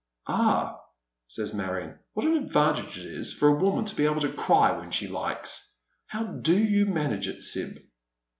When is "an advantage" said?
2.25-2.97